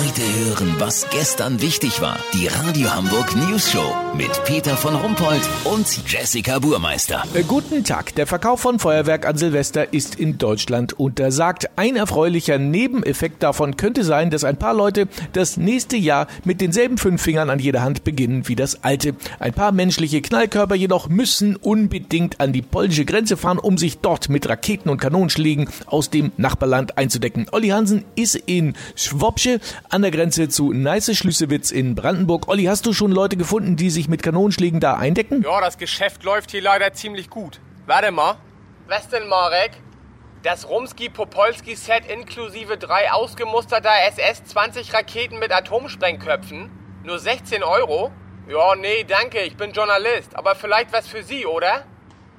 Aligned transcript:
Heute 0.00 0.22
hören, 0.22 0.76
was 0.78 1.06
gestern 1.10 1.60
wichtig 1.60 2.00
war. 2.00 2.18
Die 2.32 2.46
Radio 2.46 2.90
Hamburg 2.94 3.36
News 3.36 3.70
Show 3.70 3.94
mit 4.16 4.30
Peter 4.46 4.74
von 4.74 4.94
Rumpold 4.94 5.42
und 5.64 5.86
Jessica 6.10 6.58
Burmeister. 6.58 7.22
Äh, 7.34 7.42
Guten 7.42 7.84
Tag. 7.84 8.14
Der 8.14 8.26
Verkauf 8.26 8.60
von 8.60 8.78
Feuerwerk 8.78 9.26
an 9.26 9.36
Silvester 9.36 9.92
ist 9.92 10.14
in 10.14 10.38
Deutschland 10.38 10.94
untersagt. 10.98 11.68
Ein 11.76 11.96
erfreulicher 11.96 12.56
Nebeneffekt 12.56 13.42
davon 13.42 13.76
könnte 13.76 14.02
sein, 14.02 14.30
dass 14.30 14.42
ein 14.42 14.56
paar 14.56 14.72
Leute 14.72 15.06
das 15.34 15.58
nächste 15.58 15.98
Jahr 15.98 16.28
mit 16.44 16.62
denselben 16.62 16.96
fünf 16.96 17.20
Fingern 17.20 17.50
an 17.50 17.58
jeder 17.58 17.82
Hand 17.82 18.02
beginnen 18.02 18.48
wie 18.48 18.56
das 18.56 18.82
alte. 18.82 19.14
Ein 19.38 19.52
paar 19.52 19.70
menschliche 19.70 20.22
Knallkörper 20.22 20.76
jedoch 20.76 21.10
müssen 21.10 21.56
unbedingt 21.56 22.40
an 22.40 22.54
die 22.54 22.62
polnische 22.62 23.04
Grenze 23.04 23.36
fahren, 23.36 23.58
um 23.58 23.76
sich 23.76 23.98
dort 23.98 24.30
mit 24.30 24.48
Raketen 24.48 24.88
und 24.88 24.98
Kanonenschlägen 24.98 25.68
aus 25.84 26.08
dem 26.08 26.32
Nachbarland 26.38 26.96
einzudecken. 26.96 27.48
Olli 27.52 27.68
Hansen 27.68 28.06
ist 28.16 28.36
in 28.36 28.72
Schwopsche 28.94 29.60
an 29.90 30.02
der 30.02 30.12
Grenze 30.12 30.48
zu 30.48 30.72
Neiße-Schlüssewitz 30.72 31.72
in 31.72 31.96
Brandenburg. 31.96 32.46
Olli, 32.48 32.64
hast 32.64 32.86
du 32.86 32.92
schon 32.92 33.10
Leute 33.10 33.36
gefunden, 33.36 33.76
die 33.76 33.90
sich 33.90 34.08
mit 34.08 34.22
Kanonenschlägen 34.22 34.78
da 34.78 34.94
eindecken? 34.94 35.42
Ja, 35.42 35.60
das 35.60 35.78
Geschäft 35.78 36.22
läuft 36.22 36.52
hier 36.52 36.62
leider 36.62 36.92
ziemlich 36.92 37.28
gut. 37.28 37.60
Warte 37.86 38.12
mal. 38.12 38.36
Was 38.86 39.08
denn, 39.08 39.26
Marek? 39.26 39.72
Das 40.44 40.68
Rumski-Popolski-Set 40.68 42.06
inklusive 42.08 42.78
drei 42.78 43.10
ausgemusterter 43.12 43.90
SS-20 44.08 44.94
Raketen 44.94 45.38
mit 45.38 45.52
Atomsprengköpfen? 45.52 46.70
Nur 47.02 47.18
16 47.18 47.62
Euro? 47.64 48.12
Ja, 48.48 48.76
nee, 48.76 49.04
danke, 49.06 49.40
ich 49.40 49.56
bin 49.56 49.72
Journalist. 49.72 50.36
Aber 50.36 50.54
vielleicht 50.54 50.92
was 50.92 51.08
für 51.08 51.24
Sie, 51.24 51.46
oder? 51.46 51.84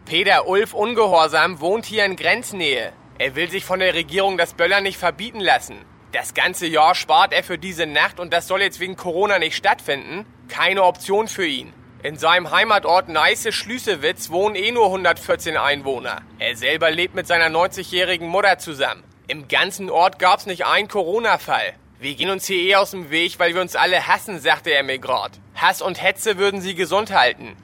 Peter 0.05 0.47
Ulf 0.47 0.73
Ungehorsam 0.73 1.59
wohnt 1.59 1.85
hier 1.85 2.05
in 2.05 2.15
Grenznähe. 2.15 2.93
Er 3.17 3.35
will 3.35 3.51
sich 3.51 3.65
von 3.65 3.79
der 3.79 3.93
Regierung 3.93 4.37
das 4.37 4.53
Böllern 4.53 4.83
nicht 4.83 4.97
verbieten 4.97 5.41
lassen. 5.41 5.75
Das 6.11 6.33
ganze 6.33 6.67
Jahr 6.67 6.93
spart 6.93 7.31
er 7.31 7.41
für 7.41 7.57
diese 7.57 7.85
Nacht 7.85 8.19
und 8.19 8.33
das 8.33 8.47
soll 8.47 8.61
jetzt 8.61 8.81
wegen 8.81 8.97
Corona 8.97 9.39
nicht 9.39 9.55
stattfinden? 9.55 10.25
Keine 10.49 10.83
Option 10.83 11.29
für 11.29 11.45
ihn. 11.45 11.71
In 12.03 12.17
seinem 12.17 12.51
Heimatort 12.51 13.07
Neiße 13.07 13.53
Schlüsewitz 13.53 14.29
wohnen 14.29 14.55
eh 14.55 14.71
nur 14.71 14.87
114 14.87 15.55
Einwohner. 15.55 16.21
Er 16.37 16.57
selber 16.57 16.91
lebt 16.91 17.15
mit 17.15 17.27
seiner 17.27 17.47
90-jährigen 17.47 18.27
Mutter 18.27 18.57
zusammen. 18.57 19.03
Im 19.27 19.47
ganzen 19.47 19.89
Ort 19.89 20.19
gab's 20.19 20.47
nicht 20.47 20.65
einen 20.65 20.89
Corona-Fall. 20.89 21.75
Wir 21.99 22.15
gehen 22.15 22.29
uns 22.29 22.45
hier 22.45 22.57
eh 22.57 22.75
aus 22.75 22.91
dem 22.91 23.09
Weg, 23.09 23.39
weil 23.39 23.53
wir 23.53 23.61
uns 23.61 23.77
alle 23.77 24.07
hassen, 24.07 24.39
sagte 24.39 24.71
er 24.71 24.83
mir 24.83 24.99
grad. 24.99 25.39
Hass 25.55 25.81
und 25.81 26.01
Hetze 26.01 26.37
würden 26.37 26.59
sie 26.59 26.75
gesund 26.75 27.13
halten. 27.13 27.55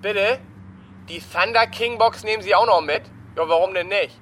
Bitte? 0.00 0.38
Die 1.10 1.20
Thunder 1.20 1.66
King 1.66 1.98
Box 1.98 2.24
nehmen 2.24 2.42
Sie 2.42 2.54
auch 2.54 2.66
noch 2.66 2.80
mit? 2.80 3.02
Ja, 3.36 3.46
warum 3.46 3.74
denn 3.74 3.88
nicht? 3.88 4.16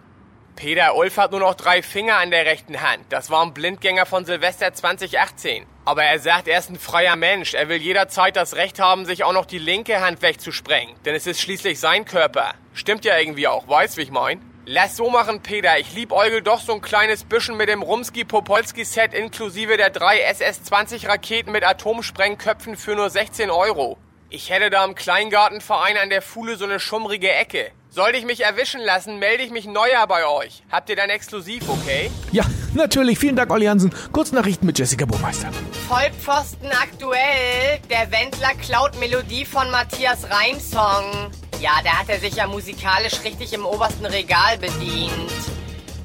Peter 0.59 0.97
Ulf 0.97 1.19
hat 1.19 1.31
nur 1.31 1.39
noch 1.39 1.55
drei 1.55 1.83
Finger 1.83 2.17
an 2.17 2.33
der 2.33 2.45
rechten 2.45 2.83
Hand. 2.83 3.05
Das 3.11 3.31
war 3.31 3.45
ein 3.45 3.55
Blindgänger 3.55 4.06
von 4.06 4.25
Silvester 4.25 4.75
2018. 4.75 5.65
Aber 5.84 6.03
er 6.03 6.19
sagt, 6.19 6.48
er 6.48 6.59
ist 6.59 6.69
ein 6.69 6.81
freier 6.81 7.15
Mensch. 7.15 7.55
Er 7.55 7.69
will 7.69 7.81
jederzeit 7.81 8.34
das 8.34 8.56
Recht 8.56 8.81
haben, 8.81 9.06
sich 9.06 9.23
auch 9.23 9.33
noch 9.33 9.47
die 9.47 9.61
linke 9.61 10.00
Hand 10.00 10.20
wegzusprengen. 10.20 10.97
Denn 11.05 11.15
es 11.15 11.28
ist 11.28 11.41
schließlich 11.41 11.78
sein 11.78 12.05
Körper. 12.05 12.55
Stimmt 12.75 13.05
ja 13.05 13.17
irgendwie 13.17 13.47
auch, 13.47 13.69
weißt 13.69 13.98
wie 13.98 14.03
ich 14.03 14.11
mein? 14.11 14.41
Lass 14.67 14.97
so 14.97 15.09
machen, 15.11 15.42
Peter. 15.42 15.78
Ich 15.78 15.95
liebäugel 15.95 16.42
doch 16.42 16.61
so 16.61 16.75
ein 16.75 16.83
kleines 16.83 17.22
bisschen 17.22 17.56
mit 17.56 17.69
dem 17.69 17.83
Rumski-Popolski-Set 17.83 19.15
inklusive 19.15 19.77
der 19.77 19.91
drei 19.91 20.19
SS-20-Raketen 20.22 21.53
mit 21.53 21.62
Atomsprengköpfen 21.62 22.77
für 22.77 22.97
nur 22.97 23.11
16 23.11 23.53
Euro. 23.53 23.97
Ich 24.31 24.51
hätte 24.51 24.69
da 24.69 24.84
im 24.84 24.95
Kleingartenverein 24.95 25.97
an 25.97 26.11
der 26.11 26.21
Fuhle 26.21 26.57
so 26.57 26.67
eine 26.67 26.81
schummrige 26.81 27.33
Ecke. 27.33 27.71
Sollte 27.89 28.19
ich 28.19 28.27
mich 28.27 28.45
erwischen 28.45 28.83
lassen, 28.83 29.19
melde 29.19 29.43
ich 29.43 29.51
mich 29.51 29.65
neuer 29.65 30.07
bei 30.07 30.27
euch. 30.27 30.62
Habt 30.71 30.91
ihr 30.91 30.97
dann 30.97 31.09
exklusiv, 31.09 31.67
okay? 31.67 32.11
Ja, 32.31 32.45
natürlich. 32.75 33.19
Vielen 33.19 33.37
Dank, 33.37 33.51
Olli 33.51 33.65
Hansen. 33.65 33.91
Kurznachrichten 34.12 34.67
mit 34.67 34.79
Jessica 34.79 35.06
Burmeister. 35.06 35.49
Vollpfosten 35.89 36.71
aktuell. 36.73 37.81
Der 37.89 38.11
Wendler 38.12 38.53
klaut 38.62 39.01
Melodie 39.01 39.47
von 39.47 39.71
Matthias 39.71 40.29
Reimsong. 40.31 41.31
Ja, 41.62 41.81
da 41.83 41.99
hat 41.99 42.11
er 42.11 42.21
sich 42.21 42.34
ja 42.34 42.47
musikalisch 42.47 43.25
richtig 43.25 43.55
im 43.55 43.65
obersten 43.65 44.05
Regal 44.05 44.59
bedient. 44.59 45.33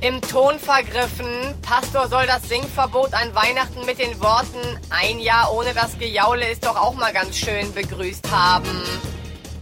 Im 0.03 0.19
Ton 0.19 0.59
vergriffen. 0.59 1.55
Pastor 1.61 2.09
soll 2.09 2.27
das 2.27 2.49
Singverbot 2.49 3.13
an 3.13 3.33
Weihnachten 3.33 3.85
mit 3.85 3.99
den 3.99 4.19
Worten 4.19 4.59
Ein 4.89 5.19
Jahr 5.19 5.53
ohne 5.53 5.73
das 5.73 5.97
Gejaule 5.97 6.51
ist 6.51 6.65
doch 6.65 6.75
auch 6.75 6.93
mal 6.95 7.13
ganz 7.13 7.37
schön 7.37 7.73
begrüßt 7.73 8.29
haben. 8.29 8.67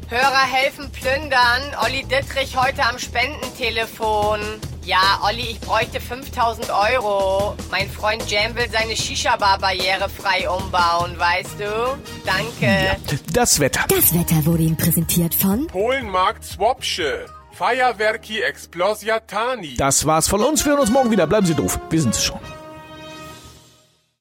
Hörer 0.09 0.46
helfen 0.52 0.91
plündern. 0.91 1.62
Olli 1.85 2.03
Dittrich 2.06 2.57
heute 2.57 2.84
am 2.84 2.97
Spendentelefon. 2.97 4.40
Ja, 4.84 5.22
Olli, 5.24 5.44
ich 5.44 5.59
bräuchte 5.59 6.02
5000 6.02 6.72
Euro. 6.72 7.56
Mein 7.69 7.88
Freund 7.88 8.28
Jam 8.31 8.56
will 8.56 8.68
seine 8.72 8.96
Shisha-Bar 8.96 9.59
barrierefrei 9.59 10.50
umbauen, 10.50 11.19
weißt 11.19 11.59
du? 11.59 12.00
Danke. 12.25 12.97
Das 13.31 13.59
Wetter. 13.59 13.85
Das 13.88 14.12
Wetter 14.12 14.44
wurde 14.47 14.63
Ihnen 14.63 14.75
präsentiert 14.75 15.35
von 15.35 15.68
Polenmarkt 15.68 16.44
Swopsche. 16.44 17.28
Feuerwerki 17.54 18.42
Explosia 18.42 19.20
Tani. 19.20 19.76
Das 19.78 20.06
war's 20.06 20.28
von 20.28 20.42
uns. 20.42 20.66
Wir 20.66 20.72
hören 20.72 20.82
uns 20.82 20.92
morgen 20.92 21.12
wieder. 21.12 21.28
Bleiben 21.28 21.46
Sie 21.46 21.56
doof. 21.56 21.80
Wir 21.90 22.02
sind's 22.02 22.24
schon. 22.24 22.40